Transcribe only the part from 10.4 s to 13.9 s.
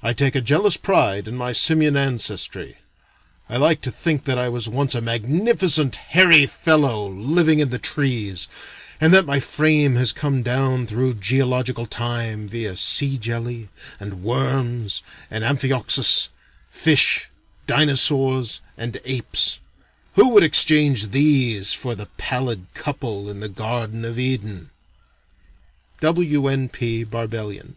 down through geological time via sea jelly